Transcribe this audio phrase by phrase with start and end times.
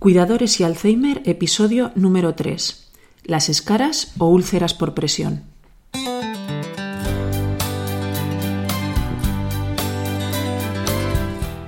[0.00, 2.90] Cuidadores y Alzheimer, episodio número 3.
[3.24, 5.42] Las escaras o úlceras por presión.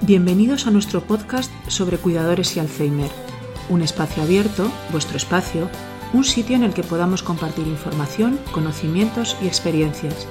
[0.00, 3.10] Bienvenidos a nuestro podcast sobre cuidadores y Alzheimer,
[3.68, 5.68] un espacio abierto, vuestro espacio,
[6.14, 10.26] un sitio en el que podamos compartir información, conocimientos y experiencias.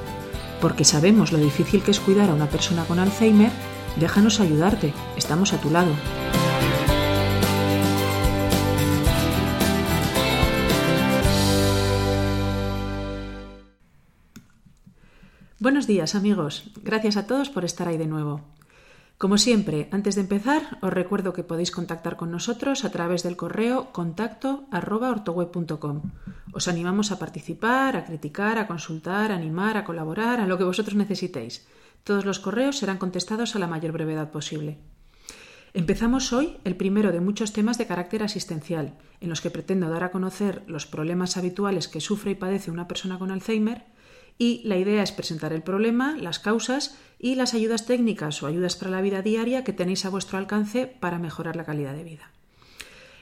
[0.60, 3.52] Porque sabemos lo difícil que es cuidar a una persona con Alzheimer,
[3.98, 5.92] déjanos ayudarte, estamos a tu lado.
[15.72, 18.42] Buenos días amigos, gracias a todos por estar ahí de nuevo.
[19.18, 23.38] Como siempre, antes de empezar, os recuerdo que podéis contactar con nosotros a través del
[23.38, 24.66] correo contacto
[26.52, 30.66] Os animamos a participar, a criticar, a consultar, a animar, a colaborar, a lo que
[30.66, 31.66] vosotros necesitéis.
[32.04, 34.78] Todos los correos serán contestados a la mayor brevedad posible.
[35.74, 40.04] Empezamos hoy el primero de muchos temas de carácter asistencial, en los que pretendo dar
[40.04, 43.86] a conocer los problemas habituales que sufre y padece una persona con Alzheimer
[44.42, 48.76] y la idea es presentar el problema, las causas y las ayudas técnicas o ayudas
[48.76, 52.32] para la vida diaria que tenéis a vuestro alcance para mejorar la calidad de vida.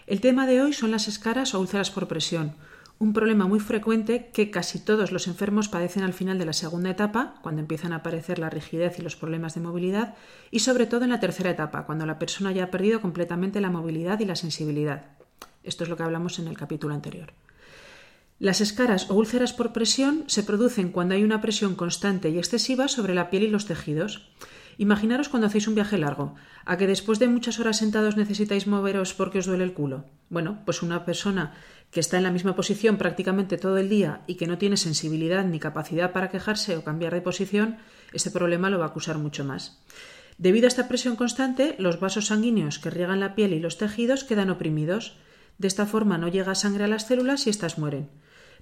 [0.07, 2.55] El tema de hoy son las escaras o úlceras por presión,
[2.99, 6.89] un problema muy frecuente que casi todos los enfermos padecen al final de la segunda
[6.89, 10.15] etapa, cuando empiezan a aparecer la rigidez y los problemas de movilidad,
[10.51, 13.69] y sobre todo en la tercera etapa, cuando la persona ya ha perdido completamente la
[13.69, 15.17] movilidad y la sensibilidad.
[15.63, 17.33] Esto es lo que hablamos en el capítulo anterior.
[18.39, 22.87] Las escaras o úlceras por presión se producen cuando hay una presión constante y excesiva
[22.87, 24.29] sobre la piel y los tejidos.
[24.77, 29.13] Imaginaros cuando hacéis un viaje largo, a que después de muchas horas sentados necesitáis moveros
[29.13, 30.05] porque os duele el culo.
[30.29, 31.53] Bueno, pues una persona
[31.91, 35.43] que está en la misma posición prácticamente todo el día y que no tiene sensibilidad
[35.43, 37.75] ni capacidad para quejarse o cambiar de posición,
[38.13, 39.81] este problema lo va a acusar mucho más.
[40.37, 44.23] Debido a esta presión constante, los vasos sanguíneos que riegan la piel y los tejidos
[44.23, 45.17] quedan oprimidos.
[45.57, 48.07] De esta forma no llega sangre a las células y éstas mueren.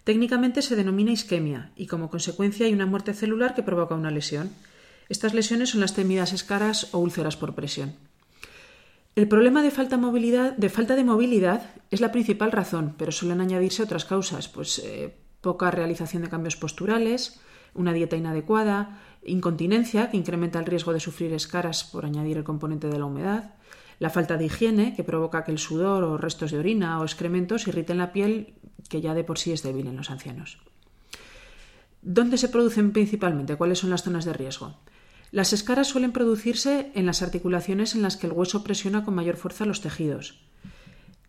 [0.08, 4.52] Técnicamente se denomina isquemia y como consecuencia hay una muerte celular que provoca una lesión.
[5.10, 7.94] Estas lesiones son las temidas escaras o úlceras por presión.
[9.18, 14.48] El problema de falta, de movilidad es la principal razón, pero suelen añadirse otras causas,
[14.48, 17.42] pues eh, poca realización de cambios posturales,
[17.74, 22.88] una dieta inadecuada, incontinencia, que incrementa el riesgo de sufrir escaras por añadir el componente
[22.88, 23.56] de la humedad,
[24.00, 27.68] la falta de higiene, que provoca que el sudor o restos de orina o excrementos
[27.68, 28.54] irriten la piel
[28.90, 30.60] que ya de por sí es débil en los ancianos.
[32.02, 33.56] ¿Dónde se producen principalmente?
[33.56, 34.80] ¿Cuáles son las zonas de riesgo?
[35.32, 39.36] Las escaras suelen producirse en las articulaciones en las que el hueso presiona con mayor
[39.36, 40.40] fuerza los tejidos.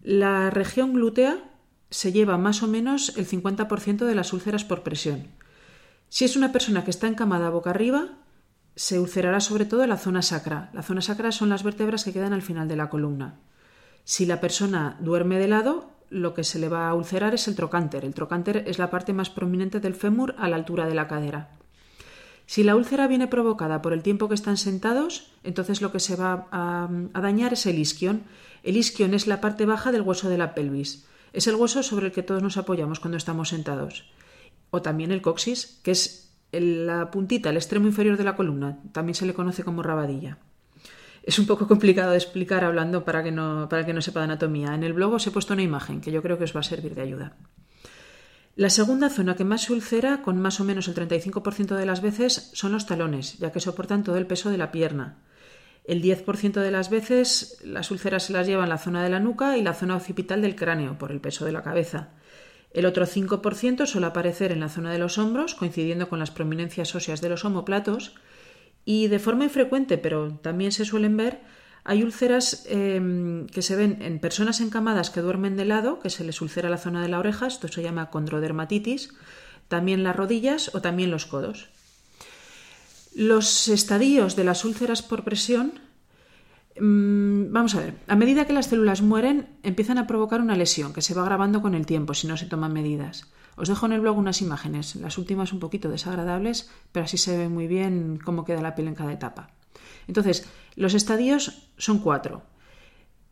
[0.02, 1.50] La región glútea
[1.90, 5.26] se lleva más o menos el 50% de las úlceras por presión.
[6.10, 8.10] Si es una persona que está encamada boca arriba,
[8.78, 10.70] se ulcerará sobre todo la zona sacra.
[10.72, 13.40] La zona sacra son las vértebras que quedan al final de la columna.
[14.04, 17.56] Si la persona duerme de lado, lo que se le va a ulcerar es el
[17.56, 18.04] trocánter.
[18.04, 21.50] El trocánter es la parte más prominente del fémur a la altura de la cadera.
[22.46, 26.14] Si la úlcera viene provocada por el tiempo que están sentados, entonces lo que se
[26.14, 26.88] va a,
[27.20, 28.22] dañar es el isquion.
[28.62, 31.04] El isquion es la parte baja del hueso de la pelvis.
[31.32, 34.04] Es el hueso sobre el que todos nos apoyamos cuando estamos sentados.
[34.70, 38.78] O también el coxis, que es la puntita, el extremo inferior de la columna.
[38.92, 40.38] También se le conoce como rabadilla.
[41.22, 44.24] Es un poco complicado de explicar hablando para que no, para que no sepa de
[44.24, 44.74] anatomía.
[44.74, 46.64] En el blog os he puesto una imagen que yo creo que os va a
[46.64, 47.36] servir de ayuda.
[48.56, 52.02] La segunda zona que más se ulcera, con más o menos el 35% de las
[52.02, 55.18] veces, son los talones, ya que soportan todo el peso de la pierna.
[55.84, 59.56] El 10% de las veces las úlceras se las llevan la zona de la nuca
[59.56, 62.08] y la zona occipital del cráneo, por el peso de la cabeza.
[62.70, 66.94] El otro 5% suele aparecer en la zona de los hombros, coincidiendo con las prominencias
[66.94, 68.14] óseas de los omoplatos,
[68.84, 71.40] y de forma infrecuente, pero también se suelen ver,
[71.84, 76.24] hay úlceras em, que se ven en personas encamadas que duermen de lado, que se
[76.24, 79.14] les ulcera la zona de la oreja, esto se llama condrodermatitis,
[79.68, 81.68] también las rodillas o también los codos.
[83.14, 85.80] Los estadios de las úlceras por presión,
[86.80, 91.02] vamos a ver, a medida que las células mueren, empiezan a provocar una lesión que
[91.02, 93.30] se va agravando con el tiempo si no se toman medidas.
[93.56, 97.36] Os dejo en el blog unas imágenes, las últimas un poquito desagradables, pero así se
[97.36, 99.50] ve muy bien cómo queda la piel en cada etapa.
[100.06, 102.42] Entonces, los estadios son cuatro.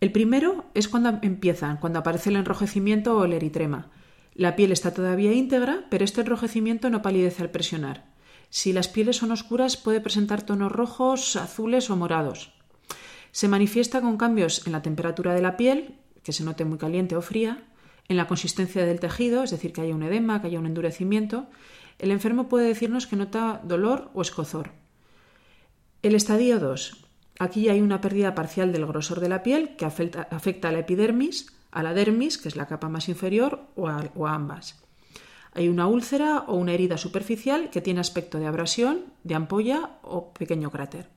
[0.01, 3.91] El primero es cuando empiezan, cuando aparece el enrojecimiento o el eritrema.
[4.35, 8.05] La piel está todavía íntegra, pero este enrojecimiento no palidece al presionar.
[8.51, 12.53] Si las pieles son oscuras, puede presentar tonos rojos, azules o morados.
[13.37, 17.17] Se manifiesta con cambios en la temperatura de la piel, que se note muy caliente
[17.17, 17.65] o fría,
[18.09, 21.47] en la consistencia del tejido, es decir, que haya un edema, que haya un endurecimiento,
[21.99, 24.71] el enfermo puede decirnos que nota dolor o escozor.
[26.01, 27.05] El estadio 2.
[27.39, 31.53] Aquí hay una pérdida parcial del grosor de la piel que afecta, a la epidermis,
[31.73, 34.83] a la dermis, que es la capa más inferior, o a, o a ambas.
[35.53, 40.33] Hay una úlcera o una herida superficial que tiene aspecto de abrasión, de ampolla o
[40.33, 41.15] pequeño cráter.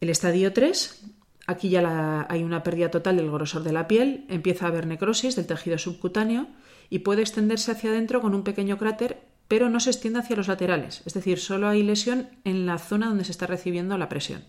[0.00, 1.04] El estadio 3,
[1.48, 5.34] aquí ya hay una pérdida total del grosor de la piel, empieza a haber necrosis
[5.34, 6.46] del tejido subcutáneo
[6.88, 9.18] y puede extenderse hacia adentro con un pequeño cráter,
[9.48, 13.08] pero no se extiende hacia los laterales, es decir, solo hay lesión en la zona
[13.08, 14.44] donde se está recibiendo la presión.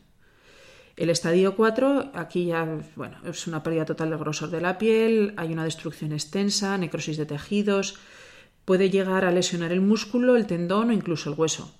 [0.97, 5.33] El estadio 4, aquí ya bueno, es una pérdida total del grosor de la piel,
[5.37, 7.97] hay una destrucción extensa, necrosis de tejidos,
[8.65, 11.78] puede llegar a lesionar el músculo, el tendón o incluso el hueso.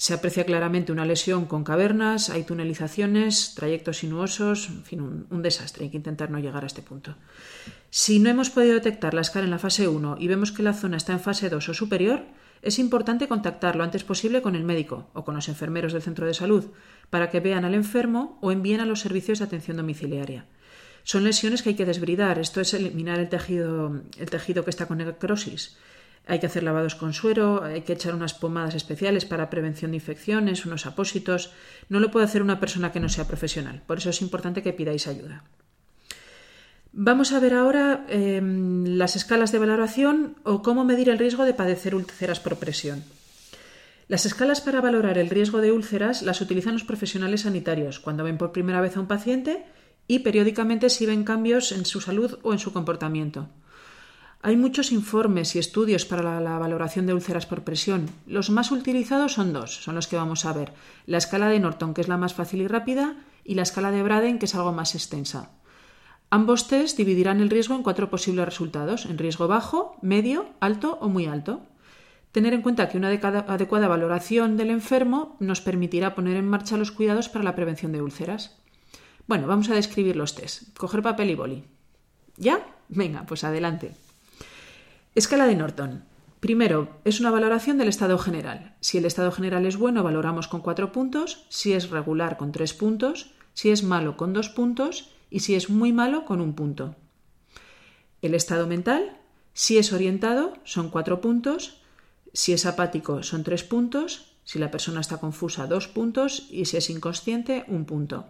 [0.00, 5.84] Se aprecia claramente una lesión con cavernas, hay tunelizaciones, trayectos sinuosos, en fin, un, desastre.
[5.84, 7.16] Hay que intentar no llegar a este punto.
[7.90, 10.72] Si no hemos podido detectar la escala en la fase 1 y vemos que la
[10.72, 12.24] zona está en fase 2 o superior,
[12.62, 16.26] es importante contactar lo antes posible con el médico o con los enfermeros del centro
[16.26, 16.64] de salud
[17.10, 20.46] para que vean al enfermo o envíen a los servicios de atención domiciliaria.
[21.02, 24.86] Son lesiones que hay que desbridar, esto es eliminar el tejido, el tejido que está
[24.86, 25.76] con necrosis.
[26.26, 29.96] Hay que hacer lavados con suero, hay que echar unas pomadas especiales para prevención de
[29.96, 31.52] infecciones, unos apósitos.
[31.88, 34.72] No lo puede hacer una persona que no sea profesional, por eso es importante que
[34.72, 35.44] pidáis ayuda.
[36.92, 41.54] Vamos a ver ahora em, las escalas de valoración o cómo medir el riesgo de
[41.54, 43.04] padecer úlceras por presión.
[44.08, 48.38] Las escalas para valorar el riesgo de úlceras las utilizan los profesionales sanitarios cuando ven
[48.38, 49.64] por primera vez a un paciente
[50.08, 53.48] y periódicamente si ven cambios en su salud o en su comportamiento.
[54.42, 58.06] Hay muchos informes y estudios para la, valoración de úlceras por presión.
[58.26, 60.72] Los más utilizados son dos, son los que vamos a ver.
[61.04, 64.02] La escala de Norton, que es la más fácil y rápida, y la escala de
[64.02, 65.50] Braden, que es algo más extensa.
[66.30, 71.10] Ambos test dividirán el riesgo en cuatro posibles resultados, en riesgo bajo, medio, alto o
[71.10, 71.60] muy alto.
[72.32, 76.92] Tener en cuenta que una adecuada valoración del enfermo nos permitirá poner en marcha los
[76.92, 78.56] cuidados para la prevención de úlceras.
[79.26, 80.74] Bueno, vamos a describir los test.
[80.78, 81.64] Coger papel y boli.
[82.38, 82.64] ¿Ya?
[82.88, 83.96] Venga, pues adelante.
[85.20, 86.04] Escala de Norton.
[86.40, 88.74] Primero, es una valoración del estado general.
[88.80, 92.72] Si el estado general es bueno, valoramos con cuatro puntos, si es regular con tres
[92.72, 96.96] puntos, si es malo con dos puntos y si es muy malo con un punto.
[98.22, 99.18] El estado mental,
[99.52, 101.82] si es orientado, son cuatro puntos,
[102.32, 106.78] si es apático, son tres puntos, si la persona está confusa, dos puntos y si
[106.78, 108.24] es inconsciente, un punto.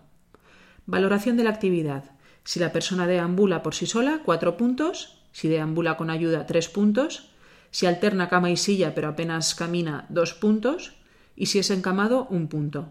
[0.87, 2.11] Valoración de la actividad.
[2.43, 7.31] Si la persona deambula por sí sola, cuatro puntos, si deambula con ayuda, tres puntos,
[7.71, 10.93] si alterna cama y silla pero apenas camina, dos puntos,
[11.37, 12.91] y si es encamado, un punto.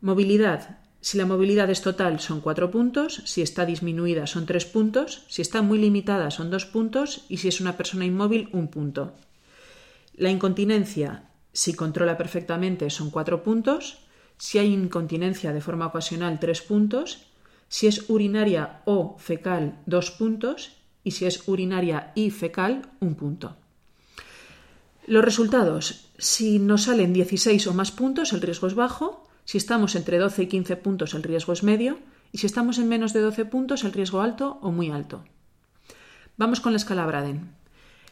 [0.00, 0.78] Movilidad.
[1.00, 5.42] Si la movilidad es total son cuatro puntos, si está disminuida son tres puntos, si
[5.42, 9.12] está muy limitada son dos puntos y si es una persona inmóvil un punto.
[10.16, 13.98] La incontinencia, si controla perfectamente, son cuatro puntos,
[14.38, 17.26] si hay incontinencia de forma ocasional tres puntos,
[17.68, 20.77] si es urinaria o fecal dos puntos
[21.08, 23.56] y si es urinaria y fecal un punto.
[25.06, 29.96] Los resultados, si nos salen 16 o más puntos, el riesgo es bajo, si estamos
[29.96, 31.98] entre 12 y 15 puntos, el riesgo es medio.
[32.32, 35.24] Y si estamos en menos de 12 puntos, el riesgo alto o muy alto.
[36.36, 37.52] Vamos con la escala Braden.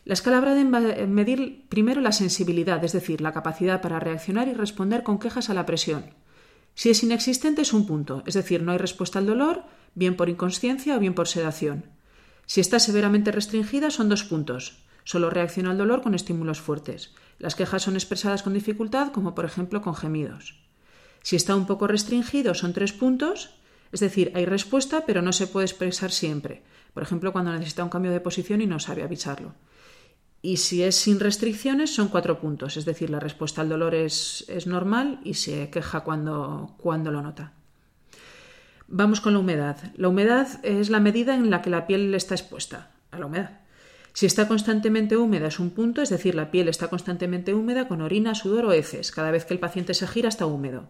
[0.06, 4.48] La escala Braden va a medir primero la sensibilidad, es decir, la capacidad para reaccionar
[4.48, 6.06] y responder con quejas a la presión.
[6.74, 9.64] Si es inexistente es un punto, es decir, no hay respuesta al dolor,
[9.94, 11.95] bien por inconsciencia o bien por sedación.
[12.46, 14.78] Si está severamente restringida son dos puntos.
[15.04, 17.14] Solo reacciona al dolor con estímulos fuertes.
[17.38, 20.54] Las quejas son expresadas con dificultad, como por ejemplo con gemidos.
[21.22, 23.50] Si está un poco restringido son tres puntos,
[23.92, 26.62] es decir, hay respuesta pero no se puede expresar siempre.
[26.94, 29.54] Por ejemplo, cuando necesita un cambio de posición y no sabe avisarlo.
[30.40, 34.44] Y si es sin restricciones son cuatro puntos, es decir, la respuesta al dolor es,
[34.48, 37.55] es normal y se queja cuando, cuando lo nota.
[38.88, 39.78] Vamos con la humedad.
[39.96, 43.60] La humedad es la medida en la que la piel está expuesta a la humedad.
[44.12, 48.00] Si está constantemente húmeda es un punto, es decir, la piel está constantemente húmeda con
[48.00, 49.10] orina, sudor o heces.
[49.10, 50.88] Cada vez que el paciente se gira está húmedo.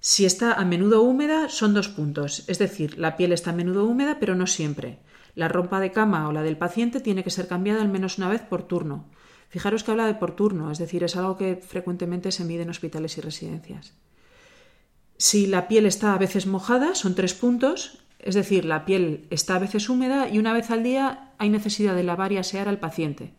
[0.00, 3.84] Si está a menudo húmeda, son dos puntos, es decir, la piel está a menudo
[3.84, 4.98] húmeda, pero no siempre.
[5.36, 8.28] La ropa de cama o la del paciente tiene que ser cambiada al menos una
[8.28, 9.08] vez por turno.
[9.48, 12.70] Fijaros que habla de por turno, es decir, es algo que frecuentemente se mide en
[12.70, 13.94] hospitales y residencias.
[15.22, 19.54] Si la piel está a veces mojada, son tres puntos, es decir, la piel está
[19.54, 22.80] a veces húmeda y una vez al día hay necesidad de lavar y asear al
[22.80, 23.32] paciente.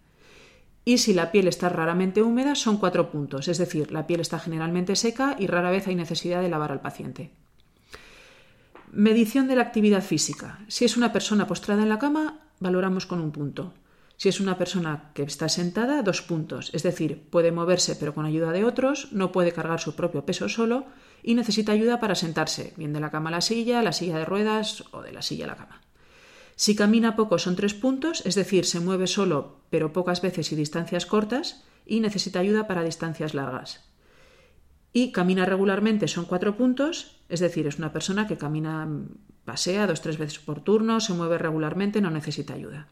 [0.86, 4.40] Y si la piel está raramente húmeda, son cuatro puntos, es decir, la piel está
[4.40, 7.32] generalmente seca y rara vez hay necesidad de lavar al paciente.
[8.94, 10.60] Medición de la actividad física.
[10.70, 13.74] Si es una persona postrada en la cama, valoramos con un punto.
[14.24, 18.26] Si es una persona que está sentada, dos puntos, es decir, puede moverse pero con
[18.26, 20.86] ayuda de otros, no puede cargar su propio peso solo
[21.24, 24.24] y necesita ayuda para sentarse, bien de la cama a la silla, la silla de
[24.24, 25.82] ruedas o de la silla a la cama.
[26.56, 30.56] Si camina poco son tres puntos, es decir, se mueve solo pero pocas veces y
[30.56, 33.92] distancias cortas y necesita ayuda para distancias largas.
[34.94, 38.88] Y camina regularmente son cuatro puntos, es decir, es una persona que camina,
[39.44, 42.88] pasea dos tres veces por turno, se mueve regularmente, no necesita ayuda.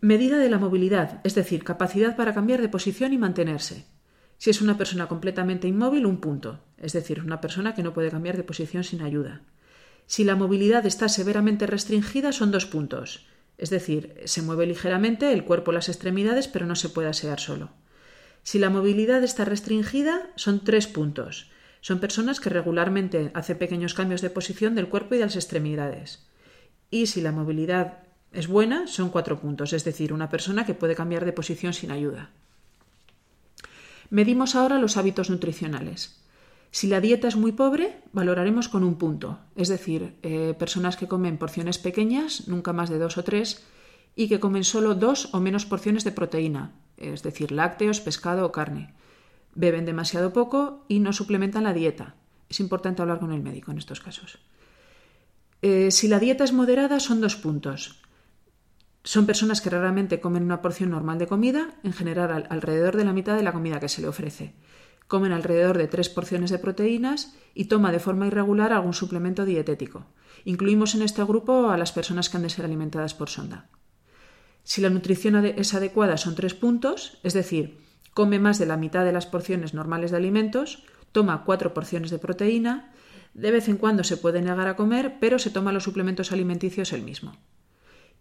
[0.00, 3.86] Medida de la movilidad, es decir, capacidad para cambiar de posición y mantenerse.
[4.36, 8.10] Si es una persona completamente inmóvil, un punto, es decir, una persona que no puede
[8.10, 9.42] cambiar de posición sin ayuda.
[10.06, 13.26] Si la movilidad está severamente restringida, son dos puntos,
[13.58, 17.70] es decir, se mueve ligeramente el cuerpo, las extremidades, pero no se puede asear solo.
[18.44, 21.50] Si la movilidad está restringida, son tres puntos.
[21.80, 26.28] Son personas que regularmente hacen pequeños cambios de posición del cuerpo y de las extremidades.
[26.88, 30.94] Y si la movilidad es buena, son cuatro puntos, es decir, una persona que puede
[30.94, 32.30] cambiar de posición sin ayuda.
[34.10, 36.22] Medimos ahora los hábitos nutricionales.
[36.70, 41.08] Si la dieta es muy pobre, valoraremos con un punto, es decir, eh, personas que
[41.08, 43.64] comen porciones pequeñas, nunca más de dos o tres,
[44.14, 48.52] y que comen solo dos o menos porciones de proteína, es decir, lácteos, pescado o
[48.52, 48.92] carne.
[49.54, 52.14] Beben demasiado poco y no suplementan la dieta.
[52.48, 54.38] Es importante hablar con el médico en estos casos.
[55.62, 58.00] Eh, si la dieta es moderada, son dos puntos.
[59.08, 63.14] Son personas que raramente comen una porción normal de comida, en general alrededor de la
[63.14, 64.52] mitad de la comida que se le ofrece.
[65.06, 70.04] Comen alrededor de tres porciones de proteínas y toma de forma irregular algún suplemento dietético.
[70.44, 73.70] Incluimos en este grupo a las personas que han de ser alimentadas por sonda.
[74.62, 77.78] Si la nutrición es adecuada son tres puntos, es decir,
[78.12, 82.18] come más de la mitad de las porciones normales de alimentos, toma cuatro porciones de
[82.18, 82.92] proteína,
[83.32, 86.92] de vez en cuando se puede negar a comer, pero se toma los suplementos alimenticios
[86.92, 87.38] el mismo.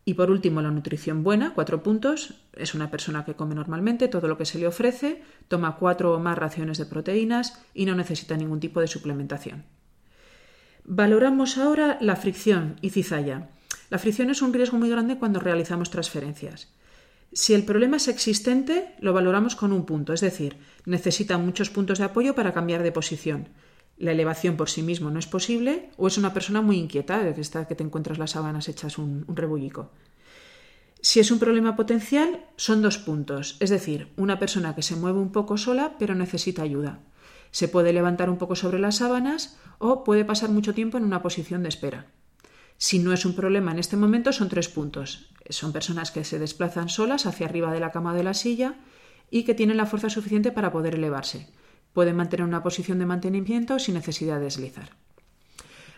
[0.07, 2.35] Y por último, la nutrición buena, cuatro puntos.
[2.53, 6.19] Es una persona que come normalmente todo lo que se le ofrece, toma cuatro o
[6.19, 9.65] más raciones de proteínas y no necesita ningún tipo de suplementación.
[10.85, 13.49] Valoramos ahora la fricción y cizalla.
[13.89, 16.69] La fricción es un riesgo muy grande cuando realizamos transferencias.
[17.33, 21.99] Si el problema es existente, lo valoramos con un punto, es decir, necesita muchos puntos
[21.99, 23.49] de apoyo para cambiar de posición
[23.97, 27.41] la elevación por sí mismo no es posible, o es una persona muy inquieta, que,
[27.41, 29.91] está, que te encuentras las sábanas hechas un, un rebullico.
[31.01, 35.19] Si es un problema potencial, son dos puntos, es decir, una persona que se mueve
[35.19, 36.99] un poco sola pero necesita ayuda.
[37.51, 41.21] Se puede levantar un poco sobre las sábanas o puede pasar mucho tiempo en una
[41.21, 42.07] posición de espera.
[42.77, 45.31] Si no es un problema en este momento, son tres puntos.
[45.49, 48.75] Son personas que se desplazan solas hacia arriba de la cama o de la silla
[49.31, 51.49] y que tienen la fuerza suficiente para poder elevarse.
[51.97, 54.91] Pueden mantener una posición de mantenimiento sin necesidad de deslizar.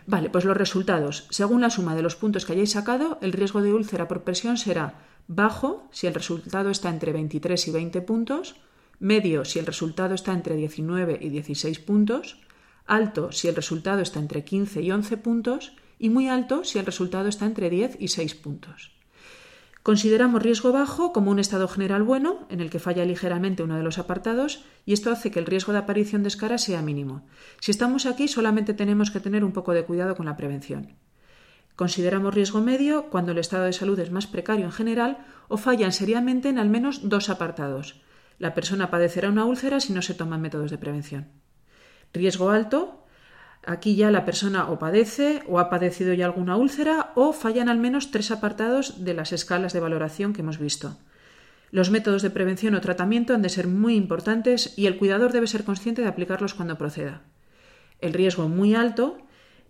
[0.06, 1.26] Vale, pues los resultados.
[1.28, 4.56] Según la suma de los puntos que hayáis sacado, el riesgo de úlcera por presión
[4.56, 4.94] será
[5.28, 8.56] bajo si el resultado está entre 23 y 20 puntos,
[8.98, 12.38] medio si el resultado está entre 19 y 16 puntos,
[12.86, 16.86] alto si el resultado está entre 15 y 11 puntos y muy alto si el
[16.86, 18.99] resultado está entre 10 y 6 puntos.
[19.90, 23.82] Consideramos riesgo bajo como un estado general bueno, en el que falla ligeramente uno de
[23.82, 27.26] los apartados, y esto hace que el riesgo de aparición de escara sea mínimo.
[27.58, 30.94] Si estamos aquí, solamente tenemos que tener un poco de cuidado con la prevención.
[31.74, 35.90] Consideramos riesgo medio cuando el estado de salud es más precario en general o fallan
[35.90, 38.00] seriamente en al menos dos apartados.
[38.38, 41.32] La persona padecerá una úlcera si no se toman métodos de prevención.
[42.12, 42.99] Riesgo alto
[43.66, 47.78] Aquí ya la persona o padece o ha padecido ya alguna úlcera o fallan al
[47.78, 50.96] menos tres apartados de las escalas de valoración que hemos visto.
[51.70, 55.46] Los métodos de prevención o tratamiento han de ser muy importantes y el cuidador debe
[55.46, 57.22] ser consciente de aplicarlos cuando proceda.
[58.00, 59.18] El riesgo muy alto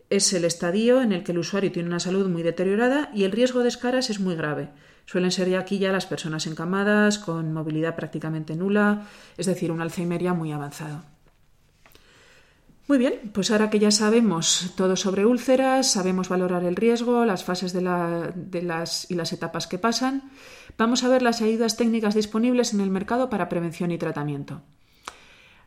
[0.09, 3.33] es el estadio en el que el usuario tiene una salud muy deteriorada y el
[3.33, 4.71] riesgo de escaras es muy grave.
[5.05, 9.07] Suelen ser ya aquí ya las personas encamadas, con movilidad prácticamente nula,
[9.37, 11.03] es decir, una alzheimeria muy avanzado.
[12.91, 17.45] Muy bien, pues ahora que ya sabemos todo sobre úlceras, sabemos valorar el riesgo, las
[17.45, 20.33] fases de, las, y las etapas que pasan,
[20.77, 24.63] vamos a ver las ayudas técnicas disponibles en el mercado para prevención y tratamiento.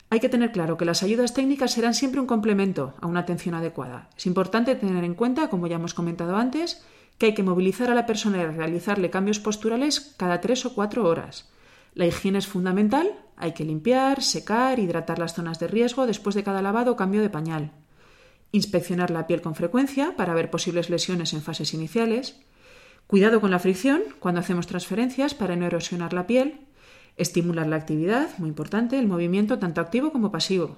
[0.09, 3.55] Hay que tener claro que las ayudas técnicas serán siempre un complemento a una atención
[3.55, 4.09] adecuada.
[4.17, 6.83] Es importante tener en cuenta, como ya hemos comentado antes,
[7.17, 11.07] que hay que movilizar a la persona y realizarle cambios posturales cada tres o cuatro
[11.07, 11.52] horas.
[11.93, 16.43] La higiene es fundamental, hay que limpiar, secar, hidratar las zonas de riesgo después de
[16.43, 17.71] cada lavado o cambio de pañal.
[18.51, 22.39] Inspeccionar la piel con frecuencia para ver posibles lesiones en fases iniciales.
[23.07, 26.67] Cuidado con la fricción cuando hacemos transferencias para no erosionar la piel.
[27.17, 30.77] Estimular la actividad, muy importante, el movimiento tanto activo como pasivo.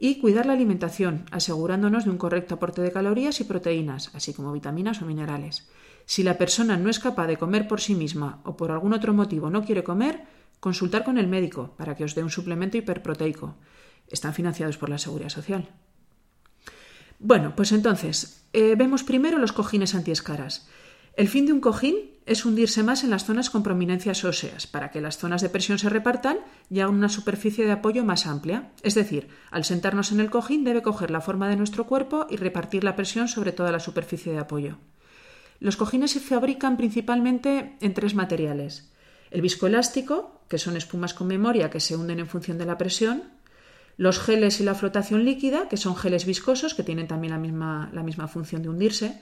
[0.00, 4.52] y cuidar la alimentación, asegurándonos de un correcto aporte de calorías y proteínas, así como
[4.52, 5.68] vitaminas o minerales.
[6.08, 9.12] Si la persona no es capaz de comer por sí misma o por algún otro
[9.12, 10.24] motivo no quiere comer,
[10.58, 13.56] consultar con el médico para que os dé un suplemento hiperproteico.
[14.08, 15.68] Están financiados por la Seguridad Social.
[17.18, 20.66] Bueno, pues entonces, eh, vemos primero los cojines antiescaras.
[21.12, 24.90] El fin de un cojín es hundirse más en las zonas con prominencias óseas, para
[24.90, 26.38] que las zonas de presión se repartan
[26.70, 28.72] y hagan una superficie de apoyo más amplia.
[28.82, 32.36] Es decir, al sentarnos en el cojín debe coger la forma de nuestro cuerpo y
[32.36, 34.78] repartir la presión sobre toda la superficie de apoyo.
[35.60, 38.90] Los cojines se fabrican principalmente en tres materiales.
[39.30, 43.24] El viscoelástico, que son espumas con memoria que se hunden en función de la presión,
[43.96, 47.90] los geles y la flotación líquida, que son geles viscosos que tienen también la misma,
[47.92, 49.20] la misma función de hundirse,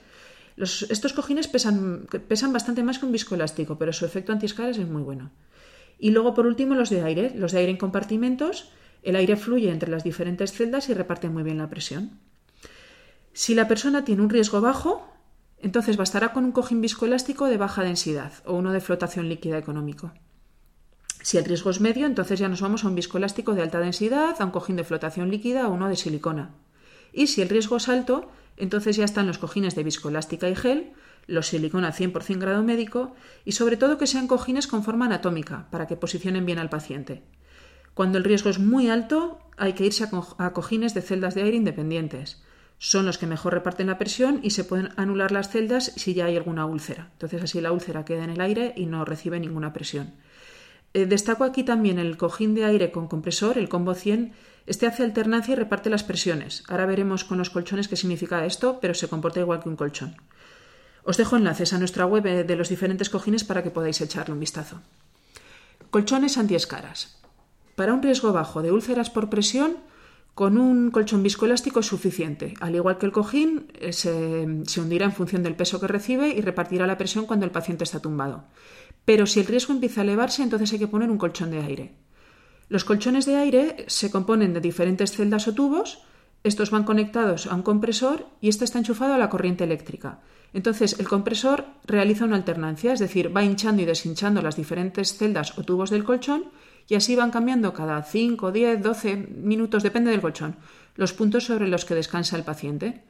[0.57, 5.03] estos cojines pesan, pesan bastante más que un viscoelástico, pero su efecto antiescaras es muy
[5.03, 5.31] bueno.
[5.99, 7.33] Y luego, por último, los de aire.
[7.35, 8.71] Los de aire en compartimentos.
[9.03, 12.19] El aire fluye entre las diferentes celdas y reparte muy bien la presión.
[13.33, 15.07] Si la persona tiene un riesgo bajo,
[15.59, 20.13] entonces bastará con un cojín viscoelástico de baja densidad o uno de flotación líquida económico.
[21.23, 24.37] Si el riesgo es medio, entonces ya nos vamos a un viscoelástico de alta densidad,
[24.39, 26.55] a un cojín de flotación líquida o uno de silicona.
[27.13, 30.93] Y si el riesgo es alto, entonces ya están los cojines de viscoelástica y gel,
[31.27, 35.87] los silicona 100% grado médico y sobre todo que sean cojines con forma anatómica para
[35.87, 37.25] que posicionen bien al paciente.
[37.95, 40.05] Cuando el riesgo es muy alto, hay que irse
[40.39, 42.43] a cojines de celdas de aire independientes.
[42.79, 46.27] Son los que mejor reparten la presión y se pueden anular las celdas si ya
[46.27, 47.09] hay alguna úlcera.
[47.13, 50.15] Entonces así la úlcera queda en el aire y no recibe ninguna presión.
[50.93, 54.33] Eh, destaco aquí también el cojín de aire con compresor, el combo 100,
[54.67, 56.65] este hace alternancia y reparte las presiones.
[56.69, 60.17] Ahora veremos con los colchones qué significa esto, pero se comporta igual que un colchón.
[61.05, 64.41] Os dejo enlaces a nuestra web de los diferentes cojines para que podáis echarle un
[64.41, 64.81] vistazo.
[65.91, 67.23] Colchones antiescaras.
[67.77, 69.77] Para un riesgo bajo de úlceras por presión,
[70.37, 72.53] con un colchón viscoelástico es suficiente.
[72.61, 76.29] Al igual que el cojín, eh, se, se, hundirá en función del peso que recibe
[76.29, 78.45] y repartirá la presión cuando el paciente está tumbado.
[79.07, 81.95] Pero si el riesgo empieza a elevarse, entonces hay que poner un colchón de aire.
[82.69, 86.03] Los colchones de aire se componen de diferentes celdas o tubos.
[86.45, 90.21] Estos van conectados a un compresor y este está enchufado a la corriente eléctrica.
[90.53, 95.59] Entonces, el compresor realiza una alternancia, es decir, va hinchando y deshinchando las diferentes celdas
[95.59, 96.51] o tubos del colchón
[96.89, 100.57] y así van cambiando cada 5, 10, 12 minutos, depende del colchón,
[100.95, 103.03] los puntos sobre los que descansa el paciente.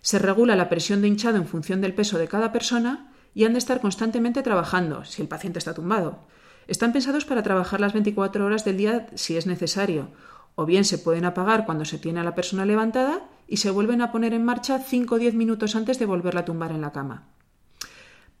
[0.00, 3.52] Se regula la presión de hinchado en función del peso de cada persona y han
[3.52, 6.20] de estar constantemente trabajando si el paciente está tumbado.
[6.66, 10.08] Están pensados para trabajar las 24 horas del día si es necesario,
[10.54, 14.00] o bien se pueden apagar cuando se tiene a la persona levantada y se vuelven
[14.00, 16.92] a poner en marcha 5 o 10 minutos antes de volverla a tumbar en la
[16.92, 17.24] cama.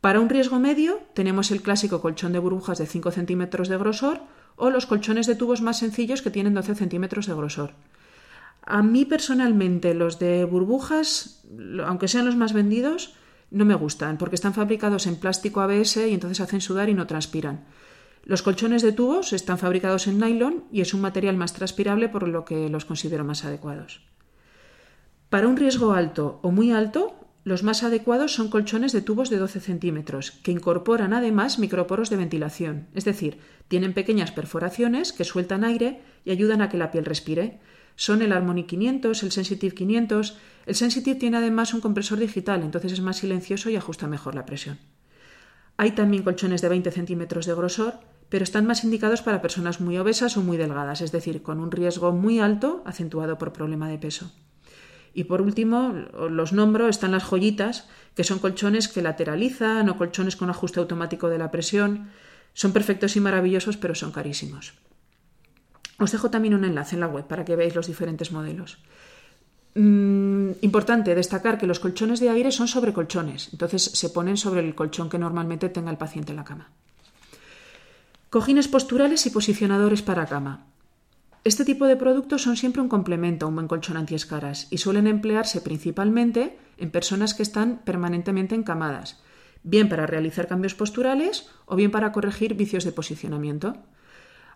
[0.00, 4.20] Para un riesgo medio tenemos el clásico colchón de burbujas de 5 centímetros de grosor
[4.56, 7.72] o los colchones de tubos más sencillos que tienen 12 centímetros de grosor.
[8.64, 11.42] A mí personalmente los de burbujas,
[11.84, 13.14] aunque sean los más vendidos,
[13.50, 17.06] no me gustan porque están fabricados en plástico ABS y entonces hacen sudar y no
[17.06, 17.64] transpiran.
[18.24, 22.26] Los colchones de tubos están fabricados en nylon y es un material más transpirable por
[22.26, 24.00] lo que los considero más adecuados.
[25.28, 29.36] Para un riesgo alto o muy alto, los más adecuados son colchones de tubos de
[29.36, 35.62] 12 centímetros, que incorporan además microporos de ventilación, es decir, tienen pequeñas perforaciones que sueltan
[35.62, 37.60] aire y ayudan a que la piel respire.
[37.96, 40.38] Son el Harmony 500, el Sensitive 500.
[40.66, 44.46] El Sensitive tiene además un compresor digital, entonces es más silencioso y ajusta mejor la
[44.46, 44.78] presión.
[45.76, 49.98] Hay también colchones de 20 centímetros de grosor, pero están más indicados para personas muy
[49.98, 53.98] obesas o muy delgadas, es decir, con un riesgo muy alto acentuado por problema de
[53.98, 54.32] peso.
[55.14, 55.94] Y por último,
[56.28, 61.28] los nombro, están las joyitas, que son colchones que lateralizan o colchones con ajuste automático
[61.28, 62.10] de la presión.
[62.52, 64.74] Son perfectos y maravillosos, pero son carísimos.
[65.98, 68.78] Os dejo también un enlace en la web para que veáis los diferentes modelos.
[69.74, 74.60] Mm, importante destacar que los colchones de aire son sobre colchones, entonces se ponen sobre
[74.60, 76.70] el colchón que normalmente tenga el paciente en la cama.
[78.30, 80.66] Cojines posturales y posicionadores para cama.
[81.44, 85.06] Este tipo de productos son siempre un complemento a un buen colchón antiescaras y suelen
[85.06, 89.20] emplearse principalmente en personas que están permanentemente encamadas,
[89.62, 93.76] bien para realizar cambios posturales o bien para corregir vicios de posicionamiento.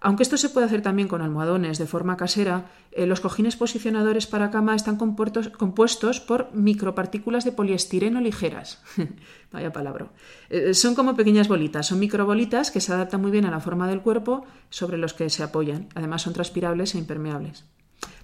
[0.01, 4.27] Aunque esto se puede hacer también con almohadones de forma casera, eh, los cojines posicionadores
[4.27, 8.83] para cama están compuestos por micropartículas de poliestireno ligeras.
[9.53, 10.09] Vaya palabra.
[10.51, 13.89] Eh, son como pequeñas bolitas, son microbolitas que se adaptan muy bien a la forma
[13.89, 15.89] del cuerpo sobre los que se apoyan.
[15.95, 17.65] Además son transpirables e impermeables.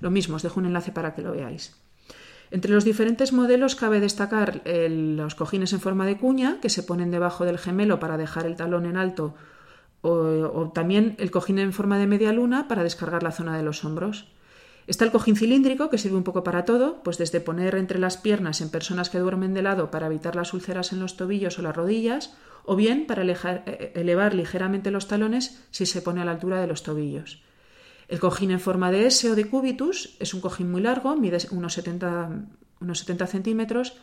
[0.00, 1.74] Lo mismo, os dejo un enlace para que lo veáis.
[2.50, 7.10] Entre los diferentes modelos cabe destacar los cojines en forma de cuña, que se ponen
[7.10, 9.34] debajo del gemelo para dejar el talón en alto
[10.04, 13.84] o, también el cojín en forma de media luna para descargar la zona de los
[13.84, 14.26] hombros.
[14.86, 18.18] Está el cojín cilíndrico, que sirve un poco para todo, pues desde poner entre las
[18.18, 21.62] piernas en personas que duermen de lado para evitar las úlceras en los tobillos o
[21.62, 22.36] las rodillas,
[22.66, 26.66] o bien para eh, elevar ligeramente los talones si se pone a la altura de
[26.66, 27.42] los tobillos.
[28.06, 31.38] El cojín en forma de S o de cubitus es un cojín muy largo, mide
[31.50, 32.44] unos 70,
[32.80, 33.96] unos 70 centímetros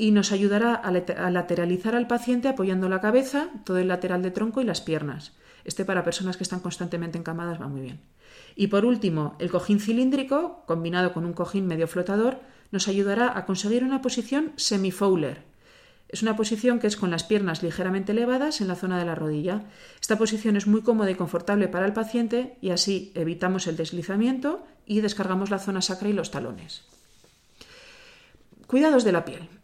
[0.00, 4.62] y nos ayudará a lateralizar al paciente apoyando la cabeza, todo el lateral de tronco
[4.62, 5.32] y las piernas.
[5.64, 8.00] Este para personas que están constantemente encamadas va muy bien.
[8.56, 13.44] Y por último, el cojín cilíndrico, combinado con un cojín medio flotador, nos ayudará a
[13.44, 15.42] conseguir una posición semi-fowler.
[16.08, 19.14] Es una posición que es con las piernas ligeramente elevadas en la zona de la
[19.14, 19.64] rodilla.
[20.00, 24.64] Esta posición es muy cómoda y confortable para el paciente y así evitamos el deslizamiento
[24.86, 26.84] y descargamos la zona sacra y los talones.
[28.66, 29.59] Cuidados de la piel.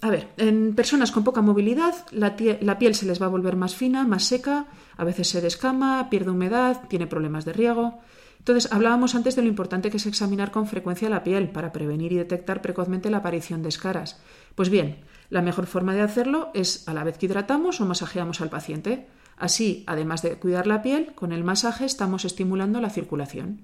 [0.00, 3.74] A ver, en personas con poca movilidad, la, piel se les va a volver más
[3.74, 7.98] fina, más seca, a veces se descama, pierde humedad, tiene problemas de riego.
[8.38, 12.12] Entonces, hablábamos antes de lo importante que es examinar con frecuencia la piel para prevenir
[12.12, 14.20] y detectar precozmente la aparición de escaras.
[14.54, 18.40] Pues bien, la mejor forma de hacerlo es a la vez que hidratamos o masajeamos
[18.40, 19.08] al paciente.
[19.36, 23.62] Así, además de cuidar la piel, con el masaje estamos estimulando la circulación.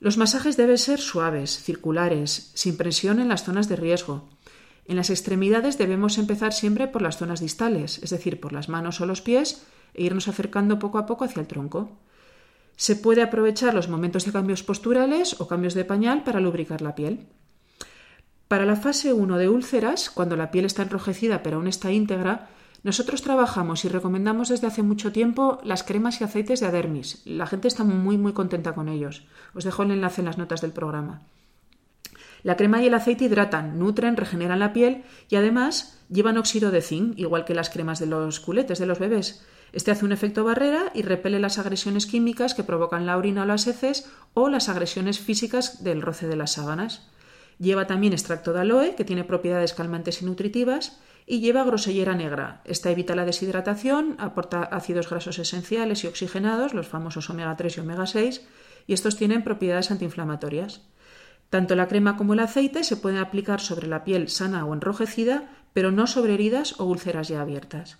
[0.00, 4.28] Los masajes deben ser suaves, circulares, sin presión en las zonas de riesgo.
[4.86, 9.00] En las extremidades debemos empezar siempre por las zonas distales, es decir, por las manos
[9.00, 11.98] o los pies, e irnos acercando poco a poco hacia el tronco.
[12.76, 16.94] Se puede aprovechar los momentos de cambios posturales o cambios de pañal para lubricar la
[16.94, 17.26] piel.
[18.48, 22.48] Para la fase 1 de úlceras, cuando la piel está enrojecida pero aún está íntegra,
[22.82, 27.22] nosotros trabajamos y recomendamos desde hace mucho tiempo las cremas y aceites de Adermis.
[27.24, 29.26] La gente está muy muy contenta con ellos.
[29.54, 31.22] Os dejo el enlace en las notas del programa.
[32.44, 36.82] La crema y el aceite hidratan, nutren, regeneran la piel y además llevan óxido de
[36.82, 39.44] zinc, igual que las cremas de los culetes de los bebés.
[39.72, 43.46] Este hace un efecto barrera y repele las agresiones químicas que provocan la orina o
[43.46, 47.08] las heces o las agresiones físicas del roce de las sábanas.
[47.58, 52.60] Lleva también extracto de aloe, que tiene propiedades calmantes y nutritivas, y lleva grosellera negra.
[52.66, 57.80] Esta evita la deshidratación, aporta ácidos grasos esenciales y oxigenados, los famosos omega 3 y
[57.80, 58.46] omega 6,
[58.86, 60.82] y estos tienen propiedades antiinflamatorias.
[61.50, 65.50] Tanto la crema como el aceite se pueden aplicar sobre la piel sana o enrojecida,
[65.72, 67.98] pero no sobre heridas o úlceras ya abiertas.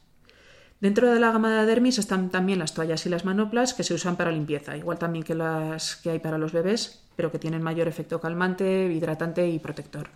[0.80, 3.94] Dentro de la gama de dermis están también las toallas y las manoplas que se
[3.94, 7.62] usan para limpieza, igual también que las que hay para los bebés, pero que tienen
[7.62, 10.10] mayor efecto calmante, hidratante y protector.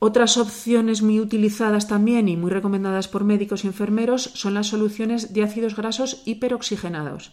[0.00, 5.32] Otras opciones muy utilizadas también y muy recomendadas por médicos y enfermeros son las soluciones
[5.32, 7.32] de ácidos grasos hiperoxigenados.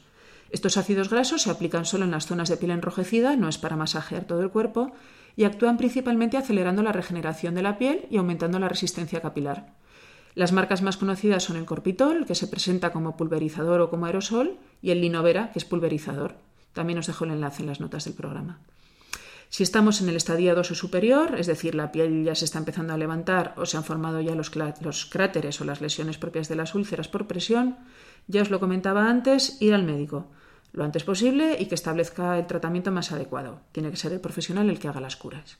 [0.55, 3.75] Estos ácidos grasos se aplican solo en las zonas de piel enrojecida, no es para
[3.75, 4.93] masajear todo el cuerpo,
[5.35, 9.73] y actúan principalmente acelerando la regeneración de la piel y aumentando la resistencia capilar.
[10.33, 14.55] Las marcas más conocidas son el Corpitol, que se presenta como pulverizador o como aerosol,
[14.81, 16.35] y el Linovera, que es pulverizador.
[16.71, 18.61] También os dejo el enlace en las notas del programa.
[19.49, 22.59] Si estamos en el estadio 2 o superior, es decir, la piel ya se está
[22.59, 26.47] empezando a levantar o se han formado ya los, los cráteres o las lesiones propias
[26.47, 27.75] de las úlceras por presión,
[28.27, 30.29] ya os lo comentaba antes, ir al médico
[30.75, 33.61] lo antes posible y que establezca el tratamiento más adecuado.
[33.71, 35.57] Tiene que ser el profesional el que haga las curas.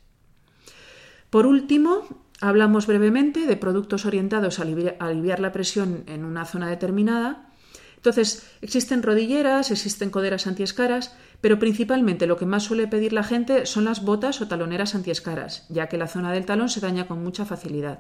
[1.30, 2.04] Por último,
[2.41, 7.49] hablamos brevemente de productos orientados a aliviar, la presión en una zona determinada.
[7.95, 13.65] Entonces, existen rodilleras, existen coderas antiescaras, pero principalmente lo que más suele pedir la gente
[13.65, 17.23] son las botas o taloneras antiescaras, ya que la zona del talón se daña con
[17.23, 17.99] mucha facilidad.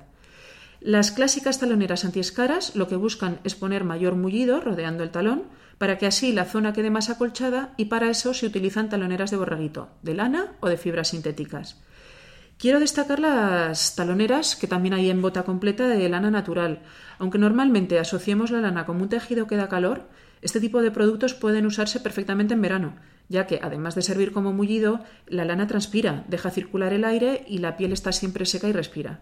[0.81, 5.43] Las clásicas taloneras antiescaras lo que buscan es poner mayor mullido rodeando el talón
[5.77, 9.37] para que así la zona quede más acolchada y para eso se utilizan taloneras de
[9.37, 11.81] borreguito, de lana o de fibras sintéticas.
[12.57, 16.83] Quiero destacar las taloneras que también hay en bota completa de lana natural.
[17.19, 20.07] Aunque normalmente asociemos la lana como un tejido que da calor,
[20.41, 22.95] este tipo de productos pueden usarse perfectamente en verano,
[23.27, 27.57] ya que además de servir como mullido, la lana transpira, deja circular el aire y
[27.57, 29.21] la piel está siempre seca y respira.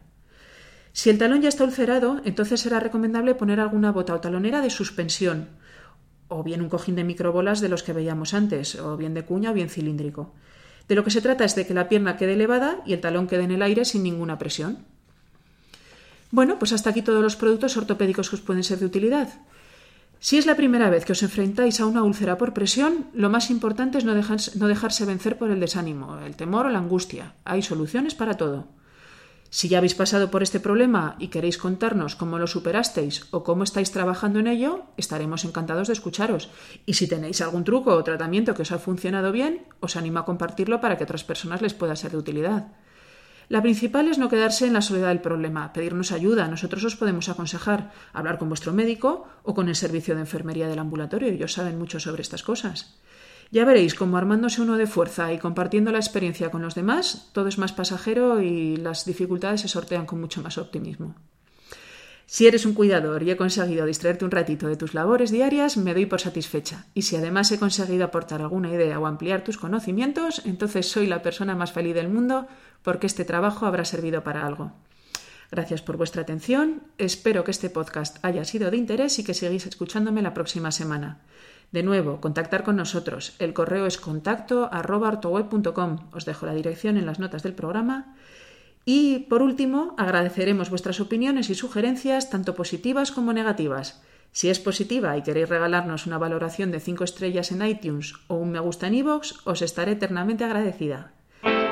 [0.93, 4.69] Si el talón ya está ulcerado, entonces será recomendable poner alguna bota o talonera de
[4.69, 5.49] suspensión,
[6.27, 9.49] o bien un cojín de microbolas de los que veíamos antes, o bien de cuña
[9.51, 10.33] o bien cilíndrico.
[10.87, 13.27] De lo que se trata es de que la pierna quede elevada y el talón
[13.27, 14.85] quede en el aire sin ninguna presión.
[16.29, 19.33] Bueno, pues hasta aquí todos los productos ortopédicos que os pueden ser de utilidad.
[20.19, 23.49] Si es la primera vez que os enfrentáis a una úlcera por presión, lo más
[23.49, 27.33] importante es no, no dejarse vencer por el desánimo, el temor o la angustia.
[27.45, 28.67] Hay soluciones para todo.
[29.55, 33.63] Si ya habéis pasado por este problema y queréis contarnos cómo lo superasteis o cómo
[33.63, 36.49] estáis trabajando en ello, estaremos encantados de escucharos.
[36.87, 40.25] Y si tenéis algún truco o tratamiento que os ha funcionado bien, os animo a
[40.25, 42.71] compartirlo para que otras personas les pueda ser de utilidad.
[43.47, 46.47] La principal es no quedarse en la soledad del problema, pedirnos ayuda.
[46.47, 50.79] Nosotros os podemos aconsejar hablar con vuestro médico o con el servicio de enfermería del
[50.79, 51.29] ambulatorio.
[51.29, 52.97] Ellos saben mucho sobre estas cosas.
[53.53, 57.47] Ya veréis cómo armándose uno de fuerza y compartiendo la experiencia con los demás, todo
[57.47, 61.13] es más pasajero y las dificultades se sortean con mucho más optimismo.
[62.25, 65.93] Si eres un cuidador y he conseguido distraerte un ratito de tus labores diarias, me
[65.93, 66.87] doy por satisfecha.
[66.95, 71.21] Y si además he conseguido aportar alguna idea o ampliar tus conocimientos, entonces soy la
[71.21, 72.47] persona más feliz del mundo
[72.81, 74.71] porque este trabajo habrá servido para algo.
[75.51, 76.81] Gracias por vuestra atención.
[76.97, 81.19] Espero que este podcast haya sido de interés y que sigáis escuchándome la próxima semana.
[81.73, 83.35] De nuevo, contactar con nosotros.
[83.39, 84.69] El correo es contacto
[86.13, 88.15] Os dejo la dirección en las notas del programa.
[88.85, 94.03] Y por último, agradeceremos vuestras opiniones y sugerencias, tanto positivas como negativas.
[94.31, 98.51] Si es positiva y queréis regalarnos una valoración de 5 estrellas en iTunes o un
[98.51, 101.11] me gusta en iVoox, os estaré eternamente agradecida.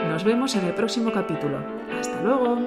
[0.10, 1.60] Nos vemos en el próximo capítulo.
[2.00, 2.58] ¡Hasta luego!